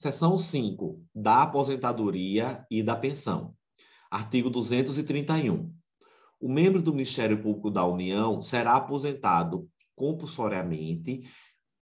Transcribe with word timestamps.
Seção 0.00 0.38
5, 0.38 1.04
da 1.12 1.42
aposentadoria 1.42 2.64
e 2.70 2.84
da 2.84 2.94
pensão. 2.94 3.56
Artigo 4.08 4.48
231. 4.48 5.74
O 6.40 6.48
membro 6.48 6.80
do 6.80 6.92
Ministério 6.92 7.42
Público 7.42 7.68
da 7.68 7.84
União 7.84 8.40
será 8.40 8.76
aposentado 8.76 9.68
compulsoriamente 9.96 11.28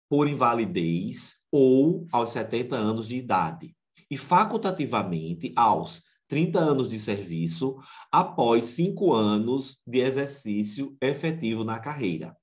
por 0.08 0.28
invalidez 0.28 1.38
ou 1.52 2.06
aos 2.12 2.30
70 2.30 2.76
anos 2.76 3.08
de 3.08 3.18
idade 3.18 3.76
e 4.12 4.16
facultativamente 4.16 5.52
aos 5.56 6.04
30 6.28 6.60
anos 6.60 6.88
de 6.88 7.00
serviço 7.00 7.78
após 8.12 8.66
cinco 8.66 9.12
anos 9.12 9.82
de 9.88 10.02
exercício 10.02 10.96
efetivo 11.02 11.64
na 11.64 11.80
carreira. 11.80 12.38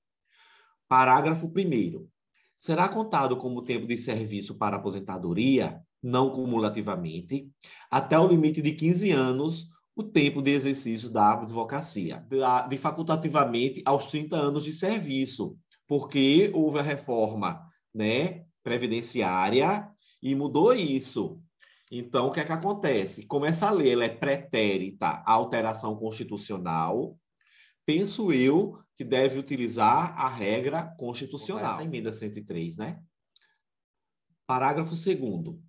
Parágrafo 0.89 1.47
1 1.47 2.09
será 2.61 2.87
contado 2.87 3.35
como 3.37 3.63
tempo 3.63 3.87
de 3.87 3.97
serviço 3.97 4.53
para 4.53 4.75
aposentadoria, 4.75 5.81
não 6.01 6.29
cumulativamente, 6.29 7.49
até 7.89 8.19
o 8.19 8.27
limite 8.27 8.61
de 8.61 8.73
15 8.73 9.09
anos 9.09 9.67
o 9.95 10.03
tempo 10.03 10.43
de 10.43 10.51
exercício 10.51 11.09
da 11.09 11.33
advocacia, 11.33 12.23
de 12.69 12.77
facultativamente 12.77 13.81
aos 13.83 14.05
30 14.05 14.35
anos 14.35 14.63
de 14.63 14.73
serviço, 14.73 15.57
porque 15.87 16.51
houve 16.53 16.77
a 16.77 16.83
reforma 16.83 17.67
né, 17.91 18.45
previdenciária 18.63 19.89
e 20.21 20.35
mudou 20.35 20.71
isso. 20.71 21.41
Então, 21.91 22.27
o 22.27 22.31
que 22.31 22.41
é 22.41 22.45
que 22.45 22.53
acontece? 22.53 23.25
Como 23.25 23.47
essa 23.47 23.71
lei 23.71 23.99
é 23.99 24.07
pretérita 24.07 25.07
à 25.07 25.31
alteração 25.31 25.95
constitucional, 25.95 27.17
penso 27.91 28.31
eu 28.31 28.79
que 28.95 29.03
deve 29.03 29.37
utilizar 29.37 30.17
a 30.17 30.29
regra 30.29 30.95
constitucional. 30.97 31.73
Essa 31.73 31.83
emenda 31.83 32.09
103, 32.09 32.77
né? 32.77 33.03
Parágrafo 34.47 34.95
2 34.95 35.59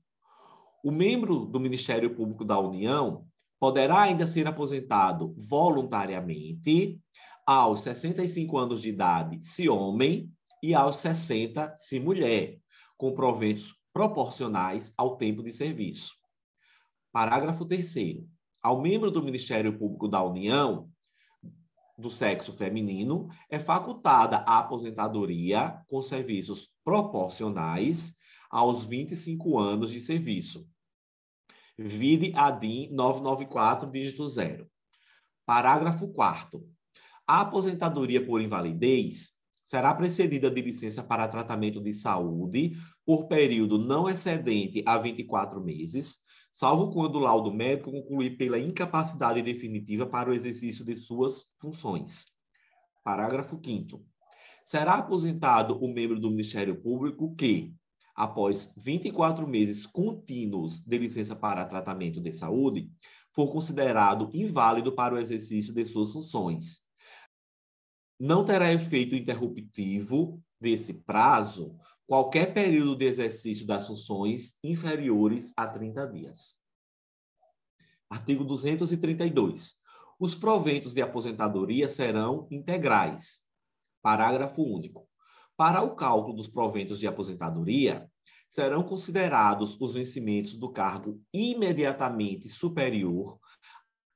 O 0.84 0.92
membro 0.92 1.44
do 1.44 1.58
Ministério 1.58 2.14
Público 2.14 2.44
da 2.44 2.56
União 2.60 3.26
poderá 3.58 4.02
ainda 4.02 4.24
ser 4.24 4.46
aposentado 4.46 5.34
voluntariamente 5.36 7.00
aos 7.44 7.80
65 7.82 8.56
anos 8.56 8.80
de 8.80 8.90
idade, 8.90 9.42
se 9.42 9.68
homem, 9.68 10.30
e 10.62 10.76
aos 10.76 10.96
60, 10.96 11.74
se 11.76 11.98
mulher, 11.98 12.60
com 12.96 13.12
proventos 13.14 13.74
proporcionais 13.92 14.92
ao 14.96 15.16
tempo 15.16 15.42
de 15.42 15.50
serviço. 15.50 16.12
Parágrafo 17.12 17.64
3 17.64 17.92
Ao 18.62 18.80
membro 18.80 19.10
do 19.10 19.24
Ministério 19.24 19.76
Público 19.76 20.06
da 20.06 20.22
União 20.22 20.88
do 21.96 22.10
sexo 22.10 22.52
feminino, 22.52 23.28
é 23.50 23.58
facultada 23.58 24.38
a 24.38 24.58
aposentadoria 24.58 25.80
com 25.88 26.00
serviços 26.02 26.70
proporcionais 26.84 28.14
aos 28.50 28.84
25 28.84 29.58
anos 29.58 29.90
de 29.90 30.00
serviço. 30.00 30.66
Vide 31.78 32.32
ADIM 32.34 32.90
994, 32.92 33.90
dígito 33.90 34.28
0. 34.28 34.66
Parágrafo 35.46 36.12
4 36.12 36.62
A 37.26 37.40
aposentadoria 37.40 38.24
por 38.24 38.40
invalidez 38.40 39.32
será 39.64 39.94
precedida 39.94 40.50
de 40.50 40.60
licença 40.60 41.02
para 41.02 41.26
tratamento 41.28 41.80
de 41.80 41.94
saúde 41.94 42.72
por 43.06 43.26
período 43.26 43.78
não 43.78 44.08
excedente 44.08 44.82
a 44.86 44.98
24 44.98 45.62
meses, 45.62 46.18
salvo 46.52 46.92
quando 46.92 47.16
o 47.16 47.20
laudo 47.20 47.50
médico 47.50 47.90
concluir 47.90 48.36
pela 48.36 48.58
incapacidade 48.58 49.40
definitiva 49.42 50.04
para 50.06 50.30
o 50.30 50.34
exercício 50.34 50.84
de 50.84 50.94
suas 50.94 51.46
funções. 51.58 52.26
Parágrafo 53.02 53.58
5 53.64 54.04
Será 54.64 54.94
aposentado 54.94 55.82
o 55.82 55.92
membro 55.92 56.20
do 56.20 56.30
Ministério 56.30 56.80
Público 56.80 57.34
que, 57.34 57.74
após 58.14 58.72
24 58.76 59.48
meses 59.48 59.86
contínuos 59.86 60.78
de 60.80 60.98
licença 60.98 61.34
para 61.34 61.64
tratamento 61.64 62.20
de 62.20 62.30
saúde, 62.30 62.88
for 63.34 63.50
considerado 63.50 64.30
inválido 64.32 64.92
para 64.92 65.14
o 65.14 65.18
exercício 65.18 65.72
de 65.72 65.84
suas 65.84 66.12
funções. 66.12 66.82
Não 68.20 68.44
terá 68.44 68.72
efeito 68.72 69.16
interruptivo 69.16 70.40
desse 70.60 70.92
prazo 70.92 71.76
qualquer 72.12 72.52
período 72.52 72.94
de 72.94 73.06
exercício 73.06 73.66
das 73.66 73.86
funções 73.86 74.58
inferiores 74.62 75.50
a 75.56 75.66
30 75.66 76.06
dias. 76.08 76.58
Artigo 78.10 78.44
232. 78.44 79.76
Os 80.20 80.34
proventos 80.34 80.92
de 80.92 81.00
aposentadoria 81.00 81.88
serão 81.88 82.46
integrais. 82.50 83.42
Parágrafo 84.02 84.62
único. 84.62 85.08
Para 85.56 85.80
o 85.80 85.96
cálculo 85.96 86.36
dos 86.36 86.48
proventos 86.48 87.00
de 87.00 87.06
aposentadoria, 87.06 88.06
serão 88.46 88.82
considerados 88.82 89.74
os 89.80 89.94
vencimentos 89.94 90.54
do 90.54 90.70
cargo 90.70 91.18
imediatamente 91.32 92.46
superior 92.46 93.38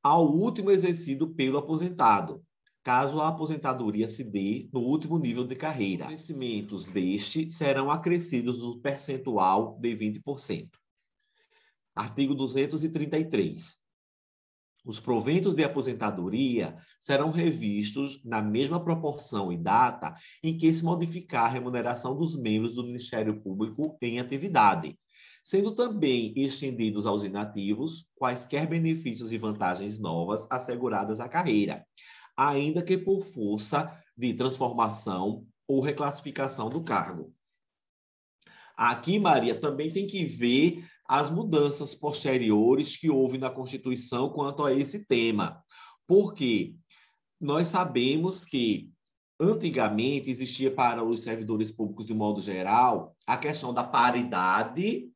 ao 0.03 0.27
último 0.27 0.71
exercido 0.71 1.31
pelo 1.31 1.57
aposentado, 1.57 2.45
caso 2.87 3.21
a 3.21 3.27
aposentadoria 3.27 4.07
se 4.07 4.23
dê 4.23 4.69
no 4.73 4.79
último 4.79 5.19
nível 5.19 5.45
de 5.45 5.57
carreira. 5.57 6.05
Os 6.05 6.11
vencimentos 6.13 6.87
deste 6.87 7.51
serão 7.51 7.91
acrescidos 7.91 8.61
no 8.61 8.79
percentual 8.79 9.77
de 9.81 9.93
20%. 9.97 10.69
Artigo 11.97 12.33
233. 12.33 13.77
Os 14.85 15.01
proventos 15.01 15.53
de 15.53 15.65
aposentadoria 15.65 16.77
serão 17.01 17.33
revistos 17.33 18.23
na 18.25 18.41
mesma 18.41 18.79
proporção 18.79 19.53
e 19.53 19.57
data 19.57 20.15
em 20.41 20.57
que 20.57 20.73
se 20.73 20.85
modificar 20.85 21.47
a 21.47 21.49
remuneração 21.49 22.17
dos 22.17 22.37
membros 22.37 22.73
do 22.77 22.85
Ministério 22.85 23.43
Público 23.43 23.99
em 24.01 24.21
atividade, 24.21 24.97
sendo 25.43 25.75
também 25.75 26.33
estendidos 26.37 27.05
aos 27.05 27.25
inativos 27.25 28.07
quaisquer 28.15 28.69
benefícios 28.69 29.33
e 29.33 29.39
vantagens 29.39 29.99
novas 29.99 30.47
asseguradas 30.49 31.19
à 31.19 31.29
carreira, 31.29 31.85
ainda 32.37 32.83
que 32.83 32.99
por 32.99 33.25
força 33.25 33.91
de 34.17 34.35
transformação 34.35 35.47
ou 35.67 35.81
reclassificação 35.81 36.69
do 36.69 36.83
cargo. 36.83 37.35
Aqui, 38.77 39.19
Maria, 39.19 39.59
também 39.59 39.91
tem 39.91 40.07
que 40.07 40.25
ver 40.27 40.87
as 41.09 41.31
mudanças 41.31 41.95
posteriores 41.95 42.97
que 42.97 43.09
houve 43.09 43.39
na 43.39 43.49
Constituição 43.49 44.29
quanto 44.31 44.65
a 44.65 44.73
esse 44.73 45.07
tema. 45.07 45.63
Porque 46.07 46.75
nós 47.41 47.69
sabemos 47.69 48.45
que 48.45 48.91
antigamente 49.41 50.31
existia 50.31 50.71
para 50.71 51.03
os 51.03 51.23
servidores 51.23 51.71
públicos 51.71 52.07
de 52.07 52.15
modo 52.15 52.41
geral 52.41 53.17
a 53.27 53.37
questão 53.37 53.73
da 53.73 53.85
paridade 53.85 55.11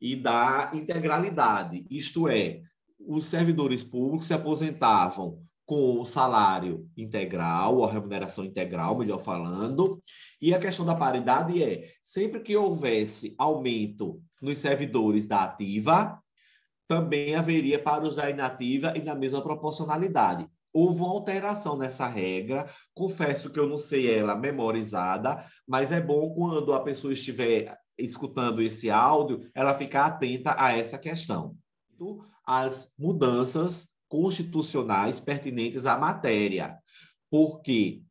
e 0.00 0.16
da 0.16 0.70
integralidade. 0.74 1.86
Isto 1.90 2.28
é, 2.28 2.62
os 2.98 3.26
servidores 3.26 3.84
públicos 3.84 4.26
se 4.26 4.34
aposentavam 4.34 5.42
com 5.70 6.00
o 6.00 6.04
salário 6.04 6.90
integral, 6.96 7.76
ou 7.76 7.84
a 7.84 7.92
remuneração 7.92 8.44
integral, 8.44 8.98
melhor 8.98 9.20
falando. 9.20 10.02
E 10.42 10.52
a 10.52 10.58
questão 10.58 10.84
da 10.84 10.96
paridade 10.96 11.62
é, 11.62 11.92
sempre 12.02 12.40
que 12.40 12.56
houvesse 12.56 13.36
aumento 13.38 14.20
nos 14.42 14.58
servidores 14.58 15.28
da 15.28 15.44
ativa, 15.44 16.20
também 16.88 17.36
haveria 17.36 17.80
para 17.80 18.02
os 18.02 18.16
da 18.16 18.28
inativa 18.28 18.94
e 18.96 19.00
na 19.00 19.14
mesma 19.14 19.40
proporcionalidade. 19.40 20.44
Houve 20.74 21.02
uma 21.02 21.12
alteração 21.12 21.76
nessa 21.76 22.08
regra, 22.08 22.68
confesso 22.92 23.48
que 23.48 23.60
eu 23.60 23.68
não 23.68 23.78
sei 23.78 24.12
ela 24.12 24.34
memorizada, 24.34 25.46
mas 25.68 25.92
é 25.92 26.00
bom 26.00 26.34
quando 26.34 26.72
a 26.72 26.80
pessoa 26.80 27.12
estiver 27.12 27.78
escutando 27.96 28.60
esse 28.60 28.90
áudio, 28.90 29.48
ela 29.54 29.72
ficar 29.72 30.06
atenta 30.06 30.52
a 30.58 30.76
essa 30.76 30.98
questão. 30.98 31.56
As 32.44 32.92
mudanças 32.98 33.89
constitucionais 34.10 35.20
pertinentes 35.20 35.86
à 35.86 35.96
matéria, 35.96 36.76
porque 37.30 38.02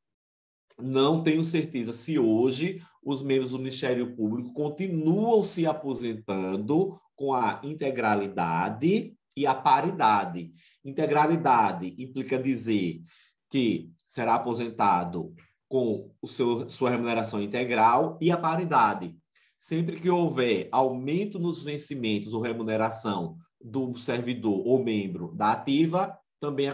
não 0.79 1.21
tenho 1.21 1.43
certeza 1.43 1.91
se 1.91 2.17
hoje 2.17 2.81
os 3.03 3.21
membros 3.21 3.51
do 3.51 3.59
Ministério 3.59 4.15
Público 4.15 4.53
continuam 4.53 5.43
se 5.43 5.67
aposentando 5.67 6.97
com 7.17 7.33
a 7.33 7.59
integralidade 7.65 9.13
e 9.35 9.45
a 9.45 9.53
paridade. 9.53 10.51
Integralidade 10.85 11.93
implica 11.97 12.41
dizer 12.41 13.01
que 13.49 13.91
será 14.05 14.35
aposentado 14.35 15.35
com 15.67 16.09
o 16.21 16.27
seu, 16.29 16.69
sua 16.69 16.91
remuneração 16.91 17.43
integral 17.43 18.17
e 18.21 18.31
a 18.31 18.37
paridade. 18.37 19.17
Sempre 19.57 19.99
que 19.99 20.09
houver 20.09 20.69
aumento 20.71 21.37
nos 21.37 21.61
vencimentos 21.61 22.33
ou 22.33 22.41
remuneração 22.41 23.37
do 23.61 23.95
servidor 23.97 24.65
ou 24.65 24.83
membro 24.83 25.33
da 25.35 25.51
ativa 25.51 26.17
também 26.39 26.67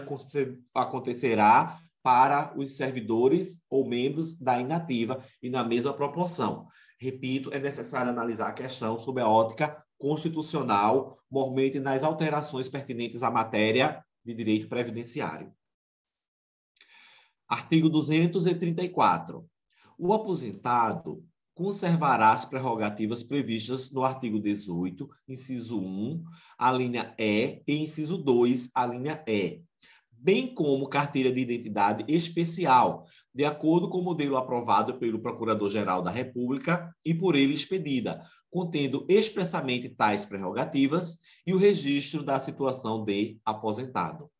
acontecerá 0.74 1.80
para 2.02 2.56
os 2.56 2.76
servidores 2.76 3.60
ou 3.68 3.86
membros 3.86 4.36
da 4.36 4.60
inativa 4.60 5.24
e 5.42 5.50
na 5.50 5.64
mesma 5.64 5.92
proporção. 5.92 6.68
Repito, 7.00 7.52
é 7.52 7.58
necessário 7.58 8.10
analisar 8.10 8.48
a 8.48 8.52
questão 8.52 8.98
sob 8.98 9.20
a 9.20 9.28
ótica 9.28 9.84
constitucional, 9.98 11.18
mormente 11.28 11.80
nas 11.80 12.04
alterações 12.04 12.68
pertinentes 12.68 13.22
à 13.22 13.30
matéria 13.30 14.04
de 14.24 14.34
direito 14.34 14.68
previdenciário. 14.68 15.52
Artigo 17.48 17.88
234. 17.88 19.44
O 19.98 20.12
aposentado 20.12 21.24
conservará 21.56 22.32
as 22.32 22.44
prerrogativas 22.44 23.22
previstas 23.22 23.90
no 23.90 24.04
artigo 24.04 24.38
18, 24.38 25.08
inciso 25.26 25.80
1, 25.80 26.22
a 26.58 26.70
linha 26.70 27.14
E, 27.18 27.62
e 27.66 27.78
inciso 27.78 28.18
2, 28.18 28.68
a 28.74 28.84
linha 28.84 29.24
E, 29.26 29.62
bem 30.12 30.54
como 30.54 30.86
carteira 30.86 31.32
de 31.32 31.40
identidade 31.40 32.04
especial, 32.14 33.06
de 33.34 33.46
acordo 33.46 33.88
com 33.88 34.00
o 34.00 34.04
modelo 34.04 34.36
aprovado 34.36 34.98
pelo 34.98 35.18
Procurador-Geral 35.18 36.02
da 36.02 36.10
República 36.10 36.94
e 37.02 37.14
por 37.14 37.34
ele 37.34 37.54
expedida, 37.54 38.22
contendo 38.50 39.06
expressamente 39.08 39.88
tais 39.88 40.26
prerrogativas 40.26 41.18
e 41.46 41.54
o 41.54 41.58
registro 41.58 42.22
da 42.22 42.38
situação 42.38 43.02
de 43.02 43.40
aposentado. 43.46 44.30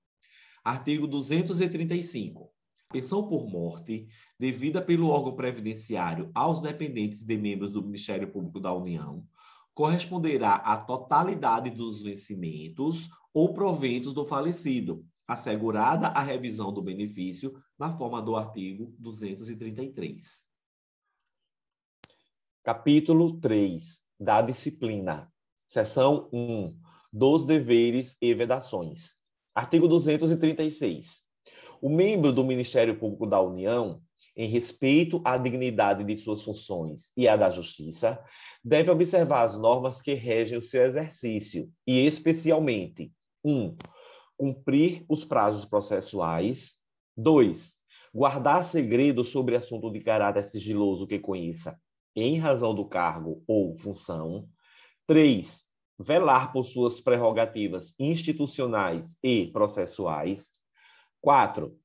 Artigo 0.63 1.07
235 1.07 2.56
pensão 2.97 3.29
por 3.29 3.47
morte 3.47 4.09
devida 4.39 4.81
pelo 4.81 5.11
órgão 5.11 5.37
previdenciário 5.37 6.31
aos 6.35 6.63
dependentes 6.63 7.23
de 7.23 7.37
membros 7.37 7.71
do 7.71 7.83
Ministério 7.83 8.33
Público 8.33 8.59
da 8.59 8.73
União 8.73 9.23
corresponderá 9.75 10.55
à 10.55 10.79
totalidade 10.79 11.69
dos 11.69 12.03
vencimentos 12.03 13.11
ou 13.35 13.53
proventos 13.53 14.15
do 14.15 14.25
falecido, 14.25 15.05
assegurada 15.29 16.07
a 16.07 16.23
revisão 16.23 16.73
do 16.73 16.81
benefício 16.81 17.53
na 17.79 17.93
forma 17.93 18.23
do 18.23 18.35
artigo 18.35 18.95
233. 18.99 20.47
Capítulo 22.65 23.39
3 23.39 24.03
da 24.19 24.41
disciplina. 24.41 25.31
Seção 25.67 26.31
1 26.33 26.75
dos 27.13 27.45
deveres 27.45 28.17
e 28.23 28.33
vedações. 28.33 29.19
Artigo 29.55 29.87
236 29.87 31.26
o 31.87 31.89
membro 31.89 32.33
do 32.33 32.43
Ministério 32.43 32.99
Público 32.99 33.29
da 33.29 33.41
União, 33.41 34.03
em 34.37 34.49
respeito 34.49 35.23
à 35.25 35.39
dignidade 35.39 36.03
de 36.03 36.17
suas 36.17 36.43
funções 36.43 37.13
e 37.17 37.29
à 37.29 37.37
da 37.37 37.49
Justiça, 37.49 38.21
deve 38.65 38.91
observar 38.91 39.43
as 39.43 39.57
normas 39.57 40.03
que 40.03 40.13
regem 40.13 40.59
o 40.59 40.63
seu 40.63 40.83
exercício 40.83 41.71
e, 41.87 42.05
especialmente, 42.05 43.13
1. 43.45 43.53
Um, 43.55 43.77
cumprir 44.37 45.05
os 45.09 45.25
prazos 45.25 45.65
processuais. 45.65 46.79
2. 47.17 47.75
Guardar 48.13 48.65
segredo 48.65 49.25
sobre 49.25 49.55
assunto 49.55 49.89
de 49.89 50.01
caráter 50.01 50.43
sigiloso 50.43 51.07
que 51.07 51.21
conheça 51.21 51.81
em 52.17 52.37
razão 52.37 52.75
do 52.75 52.85
cargo 52.85 53.45
ou 53.47 53.79
função. 53.79 54.49
3. 55.07 55.63
Velar 56.01 56.53
por 56.53 56.65
suas 56.65 57.01
prerrogativas 57.01 57.95
institucionais 57.97 59.17
e 59.23 59.47
processuais. 59.53 60.56
Quatro, 61.27 61.77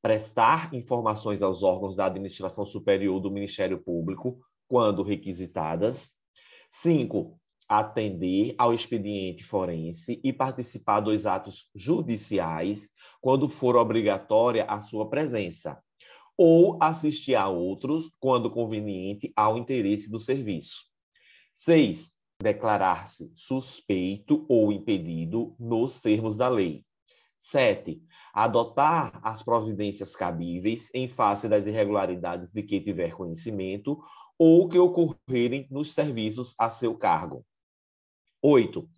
prestar 0.00 0.72
informações 0.72 1.42
aos 1.42 1.62
órgãos 1.62 1.94
da 1.94 2.06
administração 2.06 2.64
superior 2.64 3.20
do 3.20 3.30
Ministério 3.30 3.78
Público, 3.78 4.40
quando 4.66 5.02
requisitadas. 5.02 6.14
Cinco, 6.70 7.38
atender 7.68 8.54
ao 8.56 8.72
expediente 8.72 9.44
forense 9.44 10.18
e 10.24 10.32
participar 10.32 11.00
dos 11.00 11.26
atos 11.26 11.68
judiciais, 11.74 12.88
quando 13.20 13.46
for 13.46 13.76
obrigatória 13.76 14.64
a 14.64 14.80
sua 14.80 15.06
presença, 15.10 15.78
ou 16.34 16.78
assistir 16.82 17.34
a 17.34 17.50
outros, 17.50 18.10
quando 18.18 18.50
conveniente, 18.50 19.30
ao 19.36 19.58
interesse 19.58 20.10
do 20.10 20.18
serviço. 20.18 20.80
Seis, 21.52 22.14
declarar-se 22.42 23.30
suspeito 23.34 24.46
ou 24.48 24.72
impedido 24.72 25.54
nos 25.60 26.00
termos 26.00 26.38
da 26.38 26.48
lei. 26.48 26.86
Sete, 27.36 28.00
adotar 28.32 29.20
as 29.22 29.42
providências 29.42 30.16
cabíveis 30.16 30.90
em 30.94 31.06
face 31.06 31.48
das 31.48 31.66
irregularidades 31.66 32.50
de 32.50 32.62
que 32.62 32.80
tiver 32.80 33.14
conhecimento 33.14 33.98
ou 34.38 34.68
que 34.68 34.78
ocorrerem 34.78 35.68
nos 35.70 35.92
serviços 35.92 36.54
a 36.58 36.70
seu 36.70 36.96
cargo. 36.96 37.44
Oito, 38.42 38.88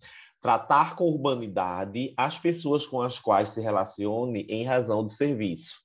tratar 0.41 0.95
com 0.95 1.05
urbanidade 1.05 2.15
as 2.17 2.39
pessoas 2.39 2.87
com 2.87 3.03
as 3.03 3.19
quais 3.19 3.51
se 3.51 3.61
relacione 3.61 4.43
em 4.49 4.65
razão 4.65 5.05
do 5.05 5.11
serviço. 5.11 5.83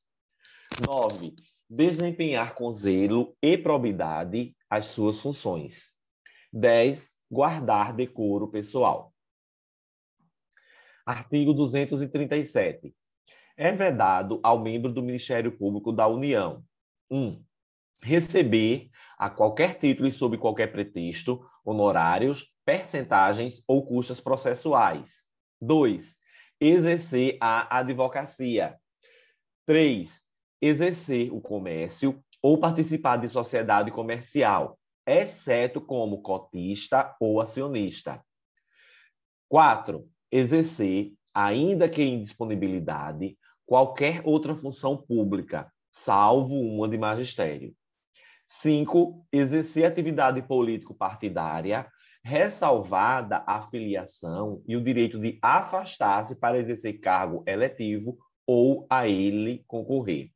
Nove, 0.85 1.33
desempenhar 1.69 2.53
com 2.53 2.71
zelo 2.71 3.35
e 3.41 3.57
probidade 3.57 4.55
as 4.69 4.87
suas 4.87 5.19
funções. 5.19 5.95
Dez, 6.53 7.17
guardar 7.29 7.93
decoro 7.93 8.47
pessoal. 8.49 9.13
Artigo 11.05 11.53
237. 11.53 12.95
É 13.61 13.73
vedado 13.73 14.39
ao 14.41 14.57
membro 14.57 14.89
do 14.89 15.03
Ministério 15.03 15.51
Público 15.51 15.91
da 15.91 16.07
União: 16.07 16.63
1. 17.11 17.17
Um, 17.17 17.43
receber, 18.01 18.89
a 19.17 19.29
qualquer 19.29 19.77
título 19.77 20.07
e 20.07 20.13
sob 20.13 20.37
qualquer 20.37 20.71
pretexto, 20.71 21.45
honorários, 21.65 22.55
percentagens 22.63 23.61
ou 23.67 23.85
custas 23.85 24.21
processuais. 24.21 25.25
2. 25.59 26.15
Exercer 26.57 27.37
a 27.41 27.79
advocacia. 27.79 28.79
3. 29.65 30.23
Exercer 30.61 31.29
o 31.33 31.41
comércio 31.41 32.23
ou 32.41 32.57
participar 32.57 33.17
de 33.17 33.27
sociedade 33.27 33.91
comercial, 33.91 34.79
exceto 35.05 35.81
como 35.81 36.21
cotista 36.21 37.13
ou 37.19 37.41
acionista. 37.41 38.23
4 39.49 40.09
exercer, 40.31 41.11
ainda 41.33 41.89
que 41.89 42.01
em 42.01 42.23
disponibilidade, 42.23 43.37
qualquer 43.69 44.23
outra 44.25 44.55
função 44.55 44.97
pública, 44.97 45.71
salvo 45.91 46.55
uma 46.55 46.89
de 46.89 46.97
magistério. 46.97 47.71
5. 48.47 49.27
Exercer 49.31 49.85
atividade 49.85 50.41
político-partidária, 50.41 51.87
ressalvada 52.23 53.43
a 53.45 53.61
filiação 53.61 54.63
e 54.67 54.75
o 54.75 54.83
direito 54.83 55.19
de 55.19 55.37
afastar-se 55.39 56.35
para 56.35 56.57
exercer 56.57 56.99
cargo 56.99 57.43
eletivo 57.45 58.17
ou 58.47 58.87
a 58.89 59.07
ele 59.07 59.63
concorrer. 59.67 60.31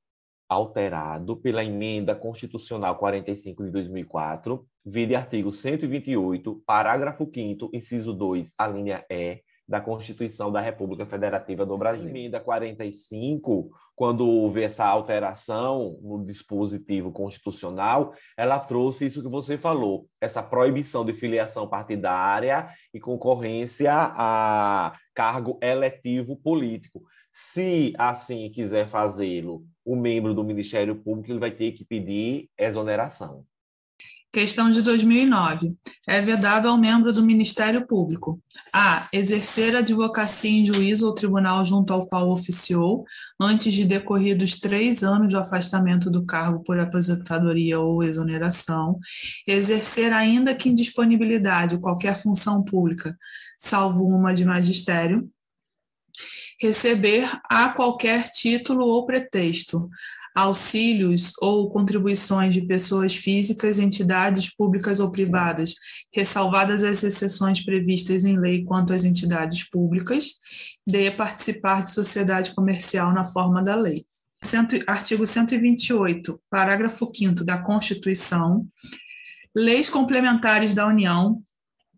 Alterado 0.47 1.35
pela 1.35 1.65
Emenda 1.65 2.15
Constitucional 2.15 2.99
45 2.99 3.63
de 3.63 3.71
2004, 3.71 4.63
vide 4.85 5.15
artigo 5.15 5.51
128, 5.51 6.61
parágrafo 6.67 7.27
5 7.33 7.71
inciso 7.73 8.13
2, 8.13 8.53
a 8.59 8.67
linha 8.67 9.03
E, 9.09 9.41
da 9.73 9.81
Constituição 9.81 10.51
da 10.51 10.61
República 10.61 11.03
Federativa 11.03 11.65
do 11.65 11.75
Brasil. 11.75 12.07
Emenda 12.07 12.39
45, 12.39 13.71
quando 13.95 14.29
houve 14.29 14.61
essa 14.61 14.85
alteração 14.85 15.97
no 15.99 16.23
dispositivo 16.23 17.11
constitucional, 17.11 18.13
ela 18.37 18.59
trouxe 18.59 19.07
isso 19.07 19.23
que 19.23 19.27
você 19.27 19.57
falou, 19.57 20.05
essa 20.21 20.43
proibição 20.43 21.03
de 21.03 21.11
filiação 21.11 21.67
partidária 21.67 22.69
e 22.93 22.99
concorrência 22.99 23.91
a 23.91 24.93
cargo 25.11 25.57
eletivo 25.59 26.35
político. 26.35 27.01
Se 27.31 27.95
assim 27.97 28.51
quiser 28.51 28.87
fazê-lo, 28.87 29.65
o 29.83 29.95
membro 29.95 30.35
do 30.35 30.43
Ministério 30.43 31.01
Público 31.01 31.31
ele 31.31 31.39
vai 31.39 31.49
ter 31.49 31.71
que 31.71 31.83
pedir 31.83 32.47
exoneração. 32.59 33.43
Questão 34.33 34.71
de 34.71 34.81
2009. 34.81 35.77
É 36.07 36.19
vedado 36.19 36.67
ao 36.67 36.75
membro 36.75 37.13
do 37.13 37.21
Ministério 37.21 37.85
Público: 37.85 38.41
a. 38.73 39.07
Exercer 39.13 39.75
advocacia 39.75 40.49
em 40.49 40.65
juízo 40.65 41.05
ou 41.05 41.13
tribunal 41.13 41.63
junto 41.63 41.93
ao 41.93 42.07
qual 42.07 42.31
oficiou, 42.31 43.05
antes 43.39 43.71
de 43.71 43.85
decorridos 43.85 44.59
três 44.59 45.03
anos 45.03 45.27
de 45.27 45.37
afastamento 45.37 46.09
do 46.09 46.25
cargo 46.25 46.63
por 46.63 46.79
aposentadoria 46.79 47.79
ou 47.79 48.03
exoneração. 48.03 48.97
Exercer, 49.45 50.11
ainda 50.11 50.55
que 50.55 50.67
em 50.67 50.73
disponibilidade, 50.73 51.77
qualquer 51.77 52.17
função 52.17 52.63
pública, 52.63 53.15
salvo 53.59 54.03
uma 54.03 54.33
de 54.33 54.43
magistério. 54.43 55.29
Receber, 56.59 57.29
a 57.43 57.69
qualquer 57.69 58.23
título 58.29 58.85
ou 58.85 59.05
pretexto, 59.05 59.89
auxílios 60.35 61.31
ou 61.41 61.69
contribuições 61.69 62.53
de 62.53 62.61
pessoas 62.61 63.15
físicas, 63.15 63.79
entidades 63.79 64.53
públicas 64.55 64.99
ou 64.99 65.11
privadas, 65.11 65.75
ressalvadas 66.13 66.83
as 66.83 67.03
exceções 67.03 67.63
previstas 67.63 68.25
em 68.25 68.37
lei 68.37 68.63
quanto 68.63 68.93
às 68.93 69.05
entidades 69.05 69.67
públicas, 69.69 70.33
de 70.85 71.11
participar 71.11 71.83
de 71.83 71.91
sociedade 71.91 72.53
comercial 72.53 73.13
na 73.13 73.25
forma 73.25 73.61
da 73.61 73.75
lei. 73.75 74.05
Artigo 74.87 75.25
128, 75.25 76.41
parágrafo 76.49 77.09
5 77.13 77.45
da 77.45 77.57
Constituição, 77.57 78.67
leis 79.55 79.87
complementares 79.87 80.73
da 80.73 80.85
União 80.85 81.41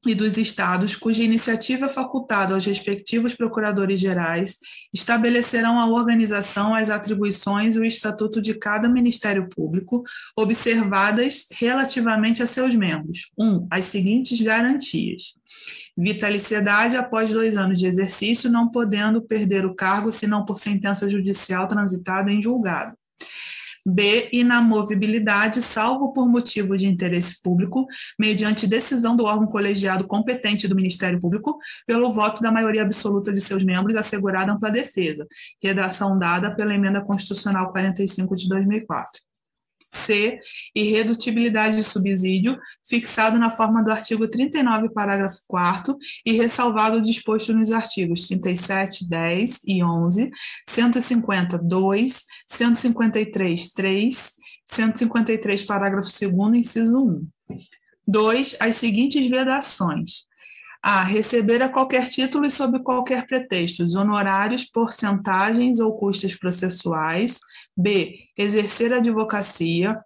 e 0.06 0.14
dos 0.14 0.38
estados, 0.38 0.96
cuja 0.96 1.24
iniciativa 1.24 1.88
facultada 1.88 2.54
aos 2.54 2.66
respectivos 2.66 3.34
procuradores 3.34 4.00
gerais, 4.00 4.58
estabelecerão 4.94 5.80
a 5.80 5.88
organização, 5.88 6.76
as 6.76 6.90
atribuições 6.90 7.76
e 7.76 7.80
o 7.80 7.86
estatuto 7.86 8.42
de 8.42 8.54
cada 8.54 8.88
Ministério 8.88 9.50
Público, 9.50 10.04
observadas 10.36 11.48
relativamente 11.52 12.44
a 12.44 12.48
seus 12.48 12.76
membros. 12.76 13.32
1. 13.38 13.46
Um, 13.46 13.68
as 13.70 13.86
seguintes 13.86 14.40
garantias: 14.42 15.36
vitaliciedade 15.98 16.98
após 16.98 17.32
dois 17.32 17.58
anos 17.58 17.80
de 17.80 17.88
exercício, 17.88 18.52
não 18.52 18.70
podendo 18.70 19.22
perder 19.22 19.66
o 19.66 19.74
cargo 19.74 20.12
senão 20.12 20.46
por 20.46 20.58
sentença 20.58 21.10
judicial 21.10 21.68
transitada 21.68 22.32
em 22.32 22.42
julgado 22.42 22.96
B. 23.86 24.30
Inamovibilidade, 24.32 25.62
salvo 25.62 26.12
por 26.12 26.28
motivo 26.28 26.76
de 26.76 26.88
interesse 26.88 27.42
público, 27.42 27.86
mediante 28.20 28.66
decisão 28.66 29.16
do 29.16 29.26
órgão 29.26 29.48
colegiado 29.48 30.08
competente 30.08 30.68
do 30.68 30.76
Ministério 30.76 31.20
Público, 31.20 31.58
pelo 31.86 32.12
voto 32.12 32.42
da 32.42 32.52
maioria 32.52 32.82
absoluta 32.82 33.32
de 33.32 33.40
seus 33.40 33.64
membros, 33.64 33.96
assegurada 33.96 34.52
ampla 34.52 34.72
defesa. 34.72 35.28
Redação 35.62 36.18
dada 36.18 36.56
pela 36.56 36.74
Emenda 36.74 37.02
Constitucional 37.02 37.72
45 37.72 38.36
de 38.36 38.50
2004. 38.50 39.35
C. 39.96 40.40
Irredutibilidade 40.76 41.78
de 41.78 41.84
subsídio, 41.84 42.60
fixado 42.88 43.38
na 43.38 43.50
forma 43.50 43.84
do 43.84 43.92
artigo 43.92 44.28
39, 44.28 44.90
parágrafo 44.90 45.40
4 45.48 45.98
e 46.26 46.34
ressalvado 46.34 46.98
o 46.98 47.02
disposto 47.02 47.54
nos 47.54 47.72
artigos 47.72 48.28
37, 48.28 49.10
10 49.10 49.62
e 49.66 49.84
11, 49.84 50.32
150, 50.68 51.58
2, 51.58 52.24
153, 52.48 53.74
3, 53.74 54.34
153, 54.66 55.64
parágrafo 55.64 56.10
2 56.10 56.60
inciso 56.60 56.98
1. 56.98 57.28
2. 58.08 58.58
As 58.60 58.76
seguintes 58.76 59.28
vedações. 59.28 60.28
A. 60.82 61.04
Receber 61.04 61.64
a 61.64 61.70
qualquer 61.70 62.08
título 62.08 62.46
e 62.46 62.52
sob 62.52 62.80
qualquer 62.84 63.26
pretexto 63.26 63.84
os 63.84 63.96
honorários, 63.96 64.66
porcentagens 64.66 65.80
ou 65.80 65.96
custas 65.96 66.36
processuais, 66.36 67.40
B. 67.76 68.20
Exercer 68.38 68.94
a 68.94 68.98
advocacia. 68.98 70.00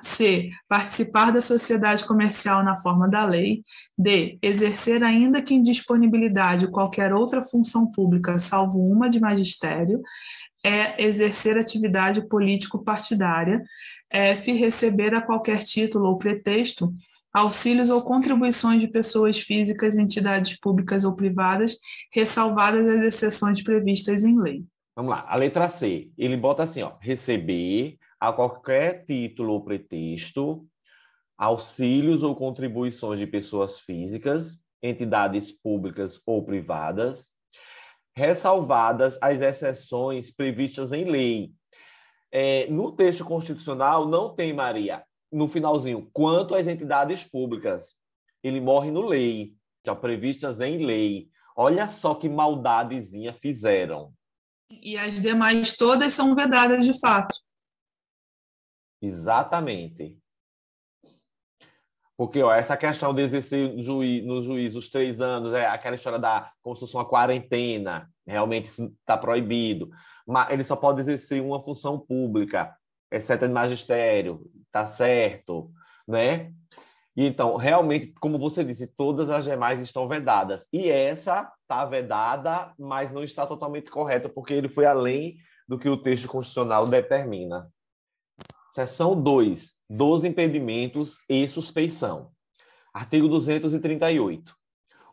C. 0.00 0.50
Participar 0.68 1.30
da 1.30 1.40
sociedade 1.40 2.04
comercial 2.04 2.64
na 2.64 2.76
forma 2.76 3.08
da 3.08 3.24
lei. 3.24 3.62
D. 3.96 4.38
Exercer, 4.42 5.02
ainda 5.02 5.40
que 5.40 5.54
em 5.54 5.62
disponibilidade, 5.62 6.68
qualquer 6.68 7.14
outra 7.14 7.40
função 7.40 7.90
pública, 7.90 8.38
salvo 8.38 8.78
uma 8.78 9.08
de 9.08 9.20
magistério. 9.20 10.02
E. 10.64 11.04
Exercer 11.04 11.56
atividade 11.56 12.26
político-partidária. 12.28 13.62
F. 14.10 14.52
Receber 14.52 15.14
a 15.14 15.22
qualquer 15.22 15.58
título 15.58 16.08
ou 16.08 16.18
pretexto 16.18 16.92
auxílios 17.32 17.88
ou 17.88 18.02
contribuições 18.02 18.80
de 18.80 18.88
pessoas 18.88 19.40
físicas, 19.40 19.96
entidades 19.96 20.58
públicas 20.58 21.04
ou 21.04 21.14
privadas, 21.14 21.78
ressalvadas 22.12 22.86
as 22.86 23.02
exceções 23.02 23.62
previstas 23.62 24.24
em 24.24 24.38
lei. 24.38 24.64
Vamos 24.94 25.10
lá, 25.10 25.24
a 25.26 25.36
letra 25.36 25.68
C. 25.68 26.10
Ele 26.18 26.36
bota 26.36 26.64
assim, 26.64 26.82
ó, 26.82 26.96
receber 27.00 27.98
a 28.20 28.32
qualquer 28.32 29.04
título 29.04 29.54
ou 29.54 29.64
pretexto 29.64 30.66
auxílios 31.42 32.22
ou 32.22 32.36
contribuições 32.36 33.18
de 33.18 33.26
pessoas 33.26 33.80
físicas, 33.80 34.62
entidades 34.80 35.50
públicas 35.50 36.20
ou 36.24 36.44
privadas, 36.44 37.30
ressalvadas 38.14 39.18
as 39.20 39.40
exceções 39.40 40.30
previstas 40.30 40.92
em 40.92 41.04
lei. 41.04 41.52
É, 42.30 42.68
no 42.68 42.92
texto 42.92 43.24
constitucional 43.24 44.06
não 44.06 44.34
tem, 44.34 44.52
Maria, 44.52 45.02
no 45.32 45.48
finalzinho, 45.48 46.08
quanto 46.12 46.54
às 46.54 46.68
entidades 46.68 47.24
públicas. 47.24 47.96
Ele 48.40 48.60
morre 48.60 48.92
no 48.92 49.02
lei, 49.02 49.54
já 49.84 49.96
previstas 49.96 50.60
em 50.60 50.78
lei. 50.78 51.28
Olha 51.56 51.88
só 51.88 52.14
que 52.14 52.28
maldadezinha 52.28 53.32
fizeram. 53.32 54.12
E 54.80 54.96
as 54.96 55.20
demais 55.20 55.76
todas 55.76 56.12
são 56.12 56.34
vedadas 56.34 56.86
de 56.86 56.98
fato. 56.98 57.36
Exatamente. 59.00 60.16
Porque 62.16 62.42
ó, 62.42 62.52
essa 62.52 62.76
questão 62.76 63.12
de 63.12 63.22
exercer 63.22 63.74
no 63.74 64.42
juiz 64.42 64.74
os 64.76 64.88
três 64.88 65.20
anos, 65.20 65.52
é 65.52 65.66
aquela 65.66 65.96
história 65.96 66.18
da 66.18 66.52
fosse 66.62 66.94
uma 66.94 67.04
quarentena, 67.04 68.08
realmente 68.24 68.68
está 68.68 69.18
proibido. 69.18 69.90
Mas 70.26 70.52
ele 70.52 70.64
só 70.64 70.76
pode 70.76 71.00
exercer 71.00 71.42
uma 71.42 71.62
função 71.62 71.98
pública, 71.98 72.72
exceto 73.10 73.46
de 73.46 73.52
magistério, 73.52 74.48
tá 74.70 74.86
certo, 74.86 75.72
né? 76.06 76.52
E 77.14 77.26
então, 77.26 77.56
realmente, 77.56 78.12
como 78.20 78.38
você 78.38 78.64
disse, 78.64 78.86
todas 78.86 79.28
as 79.30 79.44
demais 79.44 79.80
estão 79.80 80.08
vedadas. 80.08 80.66
E 80.72 80.90
essa 80.90 81.52
está 81.60 81.84
vedada, 81.84 82.72
mas 82.78 83.12
não 83.12 83.22
está 83.22 83.46
totalmente 83.46 83.90
correta, 83.90 84.28
porque 84.28 84.54
ele 84.54 84.68
foi 84.68 84.86
além 84.86 85.36
do 85.68 85.78
que 85.78 85.88
o 85.88 85.96
texto 85.96 86.26
constitucional 86.26 86.86
determina. 86.86 87.70
Seção 88.70 89.20
2. 89.20 89.74
Dos 89.90 90.24
impedimentos 90.24 91.18
e 91.28 91.46
suspeição. 91.46 92.32
Artigo 92.94 93.28
238. 93.28 94.54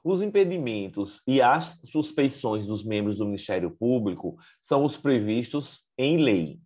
Os 0.02 0.22
impedimentos 0.22 1.22
e 1.28 1.42
as 1.42 1.82
suspeições 1.84 2.66
dos 2.66 2.86
membros 2.86 3.18
do 3.18 3.26
Ministério 3.26 3.72
Público 3.72 4.38
são 4.62 4.86
os 4.86 4.96
previstos 4.96 5.86
em 5.98 6.18
lei. 6.18 6.62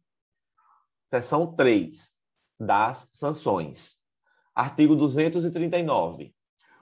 Seção 1.11 1.55
3. 1.55 2.13
Das 2.59 3.09
sanções. 3.11 4.02
Artigo 4.55 4.95
239. 4.95 6.35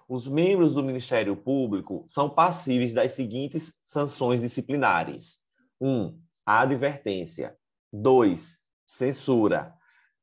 Os 0.07 0.27
membros 0.27 0.73
do 0.73 0.83
Ministério 0.83 1.37
Público 1.37 2.05
são 2.09 2.29
passíveis 2.29 2.93
das 2.93 3.13
seguintes 3.13 3.79
sanções 3.81 4.41
disciplinares: 4.41 5.39
1. 5.79 5.87
Um, 5.89 6.21
advertência. 6.45 7.55
2. 7.93 8.57
Censura. 8.85 9.73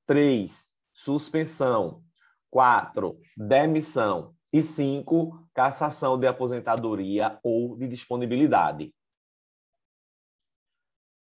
3. 0.06 0.68
Suspensão. 0.92 2.02
4. 2.50 3.18
Demissão. 3.36 4.34
E 4.52 4.62
5. 4.62 5.48
Cassação 5.54 6.18
de 6.18 6.26
aposentadoria 6.26 7.38
ou 7.42 7.76
de 7.78 7.88
disponibilidade. 7.88 8.94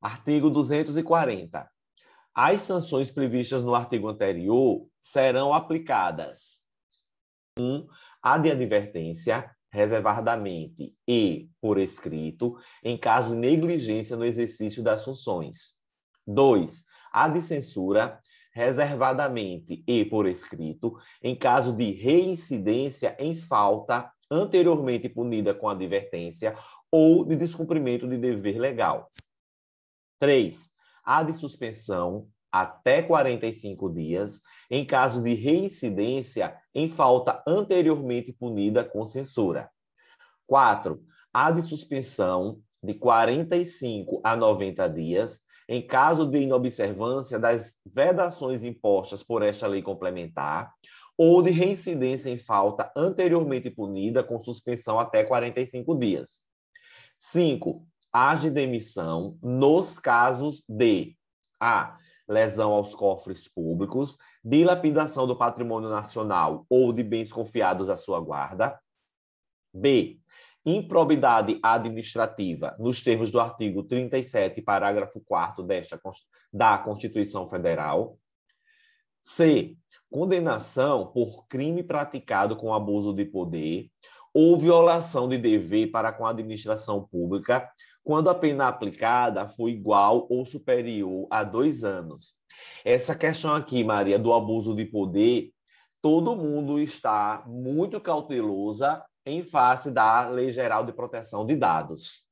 Artigo 0.00 0.50
240. 0.50 1.70
As 2.40 2.62
sanções 2.62 3.10
previstas 3.10 3.64
no 3.64 3.74
artigo 3.74 4.06
anterior 4.06 4.86
serão 5.00 5.52
aplicadas. 5.52 6.62
1. 7.58 7.64
Um, 7.64 7.88
a 8.22 8.38
de 8.38 8.48
advertência, 8.48 9.50
reservadamente 9.72 10.94
e 11.04 11.50
por 11.60 11.80
escrito, 11.80 12.56
em 12.84 12.96
caso 12.96 13.30
de 13.30 13.34
negligência 13.34 14.16
no 14.16 14.24
exercício 14.24 14.84
das 14.84 15.04
funções. 15.04 15.74
2. 16.28 16.84
A 17.10 17.28
de 17.28 17.42
censura, 17.42 18.20
reservadamente 18.52 19.82
e 19.84 20.04
por 20.04 20.28
escrito, 20.28 20.96
em 21.20 21.34
caso 21.34 21.72
de 21.72 21.90
reincidência 21.90 23.16
em 23.18 23.34
falta 23.34 24.12
anteriormente 24.30 25.08
punida 25.08 25.52
com 25.52 25.68
advertência 25.68 26.56
ou 26.88 27.24
de 27.24 27.34
descumprimento 27.34 28.06
de 28.06 28.16
dever 28.16 28.60
legal. 28.60 29.10
3 30.20 30.77
a 31.08 31.22
de 31.22 31.32
suspensão 31.38 32.28
até 32.52 33.02
45 33.02 33.88
dias, 33.88 34.42
em 34.70 34.84
caso 34.84 35.22
de 35.22 35.32
reincidência 35.32 36.54
em 36.74 36.86
falta 36.86 37.42
anteriormente 37.48 38.30
punida 38.30 38.84
com 38.84 39.06
censura. 39.06 39.70
4. 40.46 41.02
A 41.32 41.50
de 41.50 41.62
suspensão 41.62 42.60
de 42.82 42.92
45 42.92 44.20
a 44.22 44.36
90 44.36 44.86
dias, 44.88 45.40
em 45.66 45.80
caso 45.80 46.26
de 46.26 46.42
inobservância 46.42 47.38
das 47.38 47.78
vedações 47.86 48.62
impostas 48.62 49.22
por 49.22 49.42
esta 49.42 49.66
lei 49.66 49.80
complementar, 49.80 50.74
ou 51.16 51.42
de 51.42 51.50
reincidência 51.50 52.28
em 52.28 52.36
falta 52.36 52.92
anteriormente 52.94 53.70
punida 53.70 54.22
com 54.22 54.42
suspensão 54.42 55.00
até 55.00 55.24
45 55.24 55.98
dias. 55.98 56.42
5 57.16 57.86
age 58.12 58.50
demissão 58.50 59.38
nos 59.42 59.98
casos 59.98 60.62
de 60.68 61.16
a 61.60 61.98
lesão 62.28 62.72
aos 62.72 62.94
cofres 62.94 63.48
públicos, 63.48 64.16
dilapidação 64.44 65.26
do 65.26 65.36
patrimônio 65.36 65.88
nacional 65.88 66.66
ou 66.68 66.92
de 66.92 67.02
bens 67.02 67.32
confiados 67.32 67.88
à 67.88 67.96
sua 67.96 68.20
guarda. 68.20 68.78
B. 69.72 70.20
Improbidade 70.64 71.58
administrativa, 71.62 72.76
nos 72.78 73.02
termos 73.02 73.30
do 73.30 73.40
artigo 73.40 73.82
37, 73.82 74.60
parágrafo 74.60 75.20
4 75.20 75.62
desta, 75.62 75.98
da 76.52 76.76
Constituição 76.76 77.46
Federal. 77.46 78.18
C. 79.22 79.76
Condenação 80.10 81.06
por 81.06 81.46
crime 81.46 81.82
praticado 81.82 82.56
com 82.56 82.74
abuso 82.74 83.14
de 83.14 83.24
poder 83.24 83.90
ou 84.34 84.56
violação 84.56 85.28
de 85.28 85.38
dever 85.38 85.90
para 85.90 86.12
com 86.12 86.26
a 86.26 86.30
administração 86.30 87.02
pública, 87.02 87.68
quando 88.08 88.30
a 88.30 88.34
pena 88.34 88.68
aplicada 88.68 89.46
for 89.50 89.68
igual 89.68 90.26
ou 90.30 90.42
superior 90.46 91.26
a 91.30 91.44
dois 91.44 91.84
anos. 91.84 92.34
Essa 92.82 93.14
questão 93.14 93.54
aqui, 93.54 93.84
Maria, 93.84 94.18
do 94.18 94.32
abuso 94.32 94.74
de 94.74 94.86
poder, 94.86 95.52
todo 96.00 96.34
mundo 96.34 96.80
está 96.80 97.44
muito 97.46 98.00
cautelosa 98.00 99.04
em 99.26 99.42
face 99.42 99.90
da 99.90 100.26
Lei 100.26 100.50
Geral 100.50 100.86
de 100.86 100.92
Proteção 100.94 101.44
de 101.44 101.54
Dados. 101.54 102.24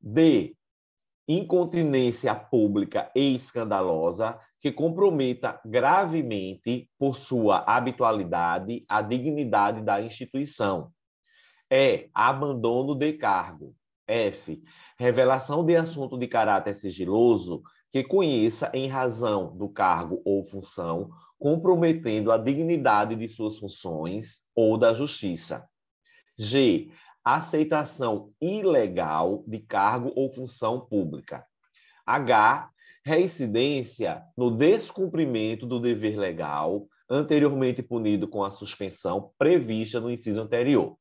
D. 0.00 0.56
Incontinência 1.28 2.34
pública 2.34 3.08
e 3.14 3.36
escandalosa 3.36 4.36
que 4.58 4.72
comprometa 4.72 5.60
gravemente, 5.64 6.90
por 6.98 7.16
sua 7.16 7.58
habitualidade, 7.68 8.84
a 8.88 9.00
dignidade 9.00 9.80
da 9.80 10.02
instituição 10.02 10.92
é 11.70 12.08
abandono 12.12 12.94
de 12.94 13.12
cargo. 13.12 13.74
F. 14.06 14.60
Revelação 14.98 15.64
de 15.64 15.76
assunto 15.76 16.18
de 16.18 16.26
caráter 16.26 16.74
sigiloso 16.74 17.62
que 17.92 18.02
conheça 18.02 18.70
em 18.74 18.88
razão 18.88 19.56
do 19.56 19.68
cargo 19.68 20.20
ou 20.24 20.42
função, 20.44 21.10
comprometendo 21.38 22.32
a 22.32 22.38
dignidade 22.38 23.14
de 23.14 23.28
suas 23.28 23.56
funções 23.56 24.42
ou 24.54 24.76
da 24.76 24.92
justiça. 24.92 25.64
G. 26.36 26.90
Aceitação 27.24 28.32
ilegal 28.40 29.44
de 29.46 29.58
cargo 29.60 30.12
ou 30.16 30.32
função 30.32 30.80
pública. 30.80 31.46
H. 32.04 32.70
Reincidência 33.04 34.22
no 34.36 34.50
descumprimento 34.50 35.66
do 35.66 35.78
dever 35.78 36.18
legal 36.18 36.86
anteriormente 37.08 37.82
punido 37.82 38.28
com 38.28 38.44
a 38.44 38.50
suspensão 38.50 39.32
prevista 39.36 40.00
no 40.00 40.10
inciso 40.10 40.40
anterior. 40.40 40.96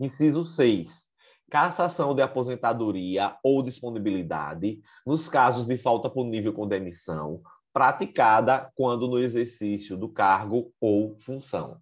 Inciso 0.00 0.42
6 0.42 1.10
cassação 1.50 2.14
de 2.14 2.22
aposentadoria 2.22 3.36
ou 3.42 3.62
disponibilidade 3.62 4.80
nos 5.04 5.28
casos 5.28 5.66
de 5.66 5.76
falta 5.76 6.08
punível 6.08 6.52
com 6.52 6.66
demissão, 6.66 7.42
praticada 7.72 8.70
quando 8.74 9.08
no 9.08 9.18
exercício 9.18 9.96
do 9.96 10.08
cargo 10.08 10.72
ou 10.80 11.16
função. 11.18 11.78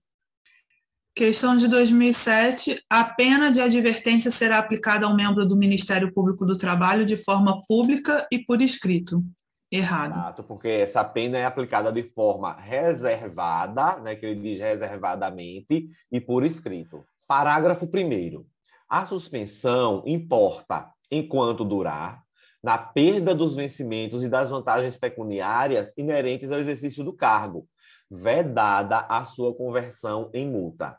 Questão 1.14 1.56
de 1.56 1.68
2007. 1.68 2.80
A 2.88 3.04
pena 3.04 3.50
de 3.50 3.60
advertência 3.60 4.30
será 4.30 4.58
aplicada 4.58 5.04
ao 5.04 5.14
membro 5.14 5.46
do 5.46 5.56
Ministério 5.56 6.12
Público 6.12 6.46
do 6.46 6.56
Trabalho 6.56 7.04
de 7.04 7.16
forma 7.16 7.60
pública 7.66 8.26
e 8.32 8.38
por 8.38 8.62
escrito. 8.62 9.22
Errado. 9.70 10.12
Exato, 10.12 10.44
porque 10.44 10.68
essa 10.68 11.04
pena 11.04 11.36
é 11.36 11.44
aplicada 11.44 11.92
de 11.92 12.02
forma 12.02 12.54
reservada, 12.54 13.98
né, 13.98 14.14
que 14.14 14.24
ele 14.24 14.40
diz 14.40 14.58
reservadamente, 14.58 15.90
e 16.10 16.20
por 16.20 16.42
escrito. 16.42 17.04
Parágrafo 17.28 17.84
1 17.84 18.42
a 18.88 19.04
suspensão 19.04 20.02
importa, 20.06 20.90
enquanto 21.10 21.62
durar, 21.62 22.22
na 22.64 22.78
perda 22.78 23.34
dos 23.34 23.54
vencimentos 23.54 24.24
e 24.24 24.30
das 24.30 24.48
vantagens 24.48 24.96
pecuniárias 24.96 25.92
inerentes 25.98 26.50
ao 26.50 26.58
exercício 26.58 27.04
do 27.04 27.12
cargo, 27.12 27.68
vedada 28.10 29.00
a 29.00 29.26
sua 29.26 29.54
conversão 29.54 30.30
em 30.32 30.50
multa. 30.50 30.98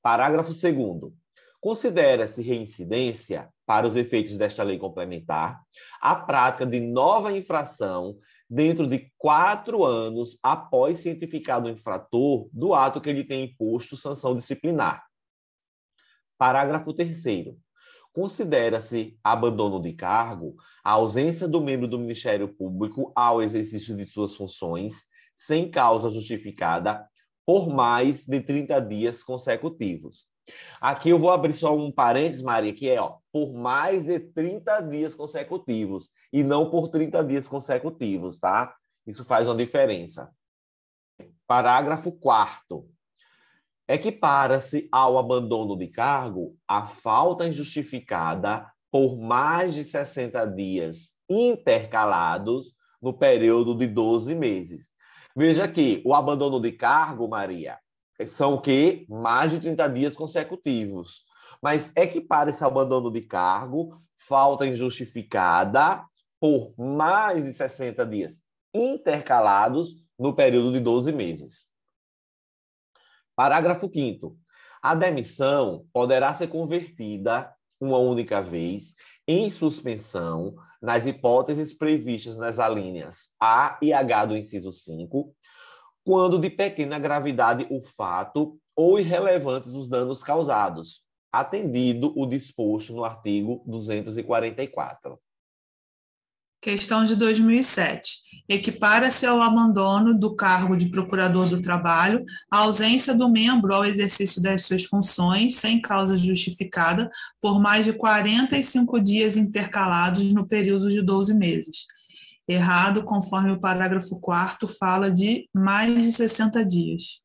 Parágrafo 0.00 0.52
2. 0.52 1.12
Considera-se 1.60 2.42
reincidência, 2.42 3.48
para 3.66 3.88
os 3.88 3.96
efeitos 3.96 4.36
desta 4.36 4.62
lei 4.62 4.78
complementar, 4.78 5.60
a 6.00 6.14
prática 6.14 6.64
de 6.64 6.78
nova 6.78 7.36
infração 7.36 8.16
dentro 8.48 8.86
de 8.86 9.12
quatro 9.18 9.84
anos 9.84 10.38
após 10.40 10.98
cientificado 10.98 11.66
o 11.66 11.72
infrator 11.72 12.48
do 12.52 12.72
ato 12.72 13.00
que 13.00 13.10
ele 13.10 13.24
tem 13.24 13.42
imposto 13.42 13.96
sanção 13.96 14.36
disciplinar 14.36 15.05
Parágrafo 16.38 16.92
3 16.92 17.24
Considera-se 18.12 19.18
abandono 19.22 19.80
de 19.80 19.92
cargo 19.92 20.56
a 20.82 20.92
ausência 20.92 21.46
do 21.46 21.60
membro 21.60 21.86
do 21.86 21.98
Ministério 21.98 22.48
Público 22.48 23.12
ao 23.14 23.42
exercício 23.42 23.94
de 23.96 24.06
suas 24.06 24.34
funções 24.34 25.06
sem 25.34 25.70
causa 25.70 26.10
justificada 26.10 27.06
por 27.44 27.68
mais 27.68 28.24
de 28.24 28.40
30 28.40 28.80
dias 28.80 29.22
consecutivos. 29.22 30.28
Aqui 30.80 31.10
eu 31.10 31.18
vou 31.18 31.30
abrir 31.30 31.54
só 31.54 31.76
um 31.76 31.92
parênteses, 31.92 32.42
Maria, 32.42 32.72
que 32.72 32.88
é 32.88 33.00
ó, 33.00 33.18
por 33.32 33.52
mais 33.52 34.04
de 34.04 34.18
30 34.18 34.80
dias 34.82 35.14
consecutivos 35.14 36.10
e 36.32 36.42
não 36.42 36.70
por 36.70 36.88
30 36.88 37.22
dias 37.24 37.46
consecutivos, 37.46 38.38
tá? 38.38 38.74
Isso 39.06 39.24
faz 39.24 39.48
uma 39.48 39.56
diferença. 39.56 40.30
Parágrafo 41.46 42.12
4 42.12 42.88
Equipara-se 43.88 44.88
ao 44.90 45.16
abandono 45.16 45.76
de 45.76 45.86
cargo 45.86 46.56
a 46.66 46.86
falta 46.86 47.46
injustificada 47.46 48.66
por 48.90 49.16
mais 49.16 49.74
de 49.74 49.84
60 49.84 50.44
dias 50.46 51.14
intercalados 51.30 52.74
no 53.00 53.16
período 53.16 53.76
de 53.76 53.86
12 53.86 54.34
meses. 54.34 54.92
Veja 55.36 55.68
que 55.68 56.02
o 56.04 56.14
abandono 56.14 56.58
de 56.58 56.72
cargo, 56.72 57.28
Maria, 57.28 57.78
são 58.28 58.54
o 58.54 58.60
quê? 58.60 59.06
Mais 59.08 59.52
de 59.52 59.60
30 59.60 59.88
dias 59.90 60.16
consecutivos. 60.16 61.24
Mas 61.62 61.92
equipara-se 61.94 62.64
ao 62.64 62.70
abandono 62.70 63.10
de 63.10 63.20
cargo, 63.20 63.96
falta 64.16 64.66
injustificada 64.66 66.04
por 66.40 66.74
mais 66.76 67.44
de 67.44 67.52
60 67.52 68.04
dias 68.06 68.42
intercalados 68.74 69.94
no 70.18 70.34
período 70.34 70.72
de 70.72 70.80
12 70.80 71.12
meses. 71.12 71.75
Parágrafo 73.36 73.90
5 73.92 74.34
A 74.82 74.94
demissão 74.94 75.84
poderá 75.92 76.32
ser 76.32 76.48
convertida 76.48 77.52
uma 77.78 77.98
única 77.98 78.40
vez 78.40 78.94
em 79.28 79.50
suspensão 79.50 80.54
nas 80.80 81.04
hipóteses 81.04 81.74
previstas 81.74 82.38
nas 82.38 82.58
alíneas 82.58 83.34
A 83.38 83.78
e 83.82 83.92
H 83.92 84.24
do 84.24 84.36
inciso 84.38 84.72
5, 84.72 85.34
quando 86.02 86.38
de 86.38 86.48
pequena 86.48 86.98
gravidade 86.98 87.66
o 87.70 87.82
fato 87.82 88.58
ou 88.74 88.98
irrelevantes 88.98 89.74
os 89.74 89.86
danos 89.86 90.22
causados, 90.22 91.02
atendido 91.30 92.14
o 92.16 92.24
disposto 92.24 92.94
no 92.94 93.04
artigo 93.04 93.62
244. 93.66 95.20
Questão 96.60 97.04
de 97.04 97.14
2007. 97.16 98.26
Equipara-se 98.48 99.26
ao 99.26 99.42
abandono 99.42 100.18
do 100.18 100.34
cargo 100.34 100.76
de 100.76 100.88
procurador 100.88 101.48
do 101.48 101.60
trabalho 101.60 102.24
a 102.50 102.58
ausência 102.58 103.14
do 103.14 103.28
membro 103.28 103.74
ao 103.74 103.84
exercício 103.84 104.42
das 104.42 104.62
suas 104.62 104.84
funções 104.84 105.56
sem 105.56 105.80
causa 105.80 106.16
justificada 106.16 107.10
por 107.40 107.60
mais 107.60 107.84
de 107.84 107.92
45 107.92 109.00
dias 109.00 109.36
intercalados 109.36 110.32
no 110.32 110.46
período 110.46 110.90
de 110.90 111.02
12 111.02 111.34
meses. 111.34 111.86
Errado, 112.48 113.04
conforme 113.04 113.50
o 113.52 113.60
parágrafo 113.60 114.20
4 114.20 114.68
fala 114.68 115.10
de 115.10 115.48
mais 115.52 116.02
de 116.02 116.12
60 116.12 116.64
dias. 116.64 117.20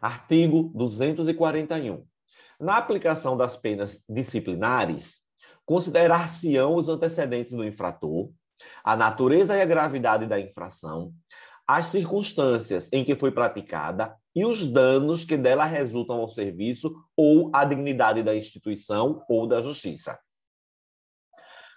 Artigo 0.00 0.70
241. 0.74 2.04
Na 2.60 2.76
aplicação 2.76 3.36
das 3.36 3.56
penas 3.56 4.02
disciplinares, 4.08 5.22
considerar-se-ão 5.64 6.74
os 6.74 6.88
antecedentes 6.90 7.52
do 7.52 7.64
infrator, 7.64 8.30
a 8.82 8.96
natureza 8.96 9.56
e 9.56 9.62
a 9.62 9.66
gravidade 9.66 10.26
da 10.26 10.38
infração, 10.38 11.12
as 11.66 11.86
circunstâncias 11.86 12.90
em 12.92 13.04
que 13.04 13.16
foi 13.16 13.30
praticada 13.30 14.14
e 14.34 14.44
os 14.44 14.66
danos 14.66 15.24
que 15.24 15.36
dela 15.36 15.64
resultam 15.64 16.16
ao 16.16 16.28
serviço 16.28 16.94
ou 17.16 17.50
à 17.54 17.64
dignidade 17.64 18.22
da 18.22 18.36
instituição 18.36 19.24
ou 19.28 19.46
da 19.46 19.62
justiça. 19.62 20.18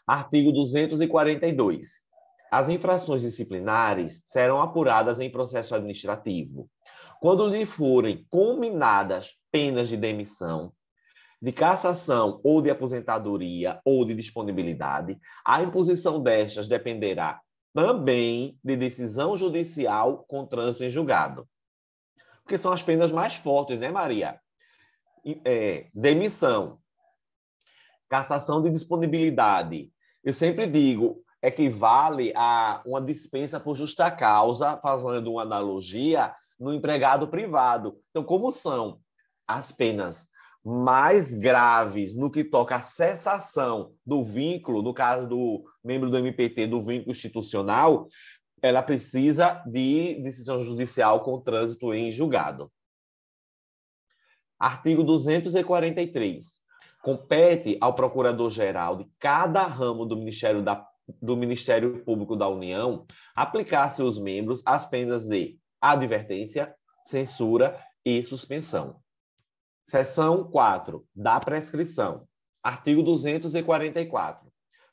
Artigo 0.05 0.51
242. 0.51 2.07
As 2.51 2.69
infrações 2.69 3.21
disciplinares 3.21 4.21
serão 4.23 4.61
apuradas 4.61 5.19
em 5.19 5.29
processo 5.29 5.75
administrativo. 5.75 6.69
Quando 7.19 7.47
lhe 7.47 7.65
forem 7.65 8.25
combinadas 8.29 9.33
penas 9.51 9.89
de 9.89 9.97
demissão, 9.97 10.71
de 11.41 11.51
cassação 11.51 12.39
ou 12.43 12.61
de 12.61 12.69
aposentadoria 12.69 13.79
ou 13.85 14.03
de 14.03 14.15
disponibilidade, 14.15 15.19
a 15.45 15.61
imposição 15.61 16.21
destas 16.21 16.67
dependerá 16.67 17.41
também 17.73 18.59
de 18.63 18.75
decisão 18.75 19.37
judicial 19.37 20.25
com 20.27 20.47
trânsito 20.47 20.83
em 20.83 20.89
julgado. 20.89 21.47
Porque 22.41 22.57
são 22.57 22.71
as 22.71 22.81
penas 22.81 23.11
mais 23.11 23.35
fortes, 23.35 23.77
né, 23.77 23.91
Maria? 23.91 24.39
É, 25.45 25.87
demissão, 25.93 26.79
cassação 28.09 28.63
de 28.63 28.71
disponibilidade. 28.71 29.91
Eu 30.23 30.33
sempre 30.33 30.65
digo, 30.65 31.23
equivale 31.41 32.33
a 32.35 32.81
uma 32.85 33.01
dispensa 33.01 33.59
por 33.59 33.75
justa 33.75 34.09
causa, 34.09 34.77
fazendo 34.77 35.33
uma 35.33 35.43
analogia 35.43 36.33
no 36.59 36.73
empregado 36.73 37.27
privado. 37.27 37.99
Então, 38.09 38.23
como 38.23 38.51
são 38.51 38.99
as 39.47 39.71
penas 39.71 40.27
mais 40.69 41.33
graves 41.33 42.13
no 42.13 42.29
que 42.29 42.43
toca 42.43 42.75
à 42.75 42.81
cessação 42.81 43.93
do 44.05 44.21
vínculo, 44.21 44.81
no 44.81 44.93
caso 44.93 45.25
do 45.25 45.63
membro 45.81 46.09
do 46.09 46.17
MPT, 46.17 46.67
do 46.67 46.81
vínculo 46.81 47.11
institucional, 47.11 48.09
ela 48.61 48.83
precisa 48.83 49.63
de 49.65 50.21
decisão 50.21 50.59
judicial 50.59 51.21
com 51.21 51.39
trânsito 51.39 51.93
em 51.93 52.11
julgado. 52.11 52.69
Artigo 54.59 55.05
243. 55.05 56.59
Compete 57.01 57.77
ao 57.79 57.95
Procurador-Geral 57.95 58.97
de 58.97 59.07
cada 59.17 59.63
ramo 59.63 60.05
do 60.05 60.17
Ministério, 60.17 60.61
da, 60.61 60.85
do 61.21 61.37
Ministério 61.37 62.03
Público 62.03 62.35
da 62.35 62.49
União 62.49 63.05
aplicar 63.33 63.85
a 63.85 63.89
seus 63.89 64.19
membros 64.19 64.61
as 64.65 64.85
penas 64.85 65.25
de 65.25 65.57
advertência, 65.79 66.75
censura 67.03 67.79
e 68.03 68.25
suspensão. 68.25 68.99
Seção 69.89 70.43
4. 70.43 71.07
Da 71.15 71.39
prescrição. 71.39 72.27
Artigo 72.61 73.01
244. 73.01 74.51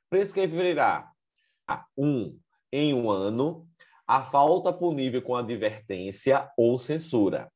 Prescreverá 0.08 1.10
1. 1.98 2.06
Um, 2.06 2.38
em 2.72 2.94
um 2.94 3.10
ano, 3.10 3.66
a 4.06 4.22
falta 4.22 4.72
punível 4.72 5.20
com 5.20 5.34
advertência 5.34 6.48
ou 6.56 6.78
censura. 6.78 7.50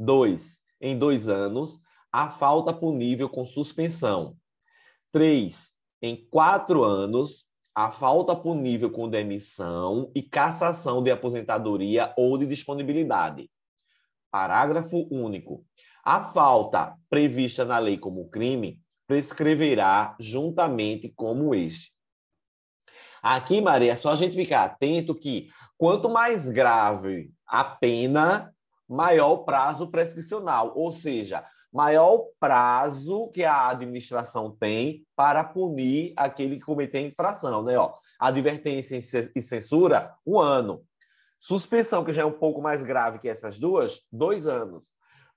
2. 0.00 0.58
Em 0.80 0.98
dois 0.98 1.28
anos, 1.28 1.78
a 2.10 2.28
falta 2.28 2.74
punível 2.74 3.28
com 3.28 3.46
suspensão. 3.46 4.36
Três, 5.12 5.76
em 6.02 6.26
quatro 6.28 6.82
anos, 6.82 7.46
a 7.72 7.92
falta 7.92 8.34
punível 8.34 8.90
com 8.90 9.08
demissão 9.08 10.10
e 10.12 10.22
cassação 10.22 11.00
de 11.04 11.12
aposentadoria 11.12 12.12
ou 12.16 12.36
de 12.36 12.46
disponibilidade. 12.46 13.48
Parágrafo 14.28 15.06
único. 15.08 15.64
A 16.04 16.24
falta 16.24 16.96
prevista 17.08 17.64
na 17.64 17.78
lei 17.78 17.98
como 17.98 18.28
crime 18.28 18.80
prescreverá 19.06 20.16
juntamente 20.18 21.12
como 21.14 21.54
este. 21.54 21.92
Aqui, 23.22 23.60
Maria, 23.60 23.92
é 23.92 23.96
só 23.96 24.12
a 24.12 24.16
gente 24.16 24.34
ficar 24.36 24.64
atento 24.64 25.14
que 25.14 25.48
quanto 25.76 26.08
mais 26.08 26.48
grave 26.48 27.30
a 27.46 27.64
pena, 27.64 28.54
maior 28.88 29.32
o 29.32 29.44
prazo 29.44 29.90
prescricional, 29.90 30.72
ou 30.74 30.90
seja, 30.90 31.44
maior 31.72 32.24
prazo 32.38 33.28
que 33.28 33.44
a 33.44 33.68
administração 33.68 34.56
tem 34.58 35.04
para 35.14 35.44
punir 35.44 36.12
aquele 36.16 36.56
que 36.56 36.64
cometeu 36.64 37.02
a 37.02 37.06
infração, 37.06 37.62
né? 37.62 37.76
Ó, 37.76 37.92
advertência 38.18 38.96
e 39.34 39.42
censura, 39.42 40.14
um 40.26 40.40
ano. 40.40 40.82
Suspensão, 41.38 42.04
que 42.04 42.12
já 42.12 42.22
é 42.22 42.24
um 42.24 42.38
pouco 42.38 42.60
mais 42.60 42.82
grave 42.82 43.18
que 43.18 43.28
essas 43.28 43.58
duas, 43.58 44.02
dois 44.10 44.46
anos. 44.46 44.82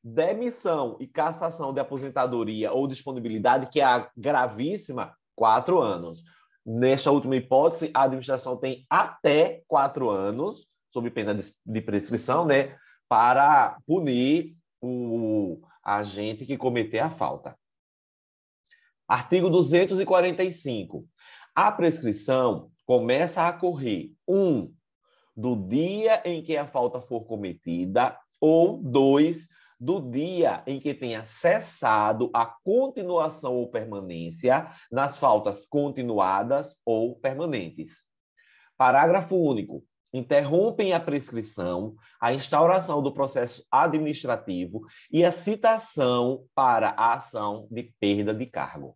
Demissão 0.04 0.98
e 1.00 1.08
cassação 1.08 1.74
de 1.74 1.80
aposentadoria 1.80 2.74
ou 2.74 2.88
disponibilidade, 2.88 3.70
que 3.70 3.80
é 3.80 3.86
a 3.86 4.12
gravíssima, 4.18 5.16
quatro 5.34 5.80
anos. 5.80 6.24
Nesta 6.66 7.12
última 7.12 7.36
hipótese, 7.36 7.89
a 7.94 8.04
administração 8.04 8.58
tem 8.58 8.86
até 8.89 9.63
quatro 9.68 10.10
anos, 10.10 10.68
sob 10.92 11.10
pena 11.10 11.38
de 11.66 11.82
prescrição, 11.82 12.46
né, 12.46 12.76
para 13.08 13.78
punir 13.86 14.56
o 14.82 15.62
agente 15.84 16.46
que 16.46 16.58
cometer 16.58 17.00
a 17.00 17.10
falta. 17.10 17.58
Artigo 19.08 19.50
245. 19.50 21.06
A 21.56 21.72
prescrição 21.72 22.72
começa 22.86 23.48
a 23.48 23.54
correr, 23.54 24.12
um, 24.28 24.74
do 25.36 25.56
dia 25.56 26.22
em 26.26 26.42
que 26.42 26.58
a 26.58 26.66
falta 26.66 27.00
for 27.00 27.26
cometida, 27.26 28.18
ou 28.39 28.82
dois, 28.82 29.48
do 29.84 30.00
dia 30.00 30.63
em 30.65 30.80
que 30.80 30.93
tenha 30.93 31.26
cessado 31.26 32.30
a 32.34 32.46
continuação 32.46 33.54
ou 33.56 33.69
permanência 33.69 34.72
nas 34.89 35.17
faltas 35.17 35.65
continuadas 35.65 36.78
ou 36.86 37.17
permanentes. 37.17 38.06
Parágrafo 38.78 39.36
único. 39.36 39.84
Interrompem 40.13 40.93
a 40.93 41.00
prescrição, 41.02 41.96
a 42.22 42.34
instauração 42.34 43.02
do 43.02 43.12
processo 43.12 43.65
administrativo 43.69 44.86
e 45.12 45.26
a 45.26 45.34
citação 45.34 46.46
para 46.56 46.89
a 46.89 47.15
ação 47.15 47.67
de 47.69 47.91
perda 48.00 48.34
de 48.34 48.46
cargo. 48.46 48.96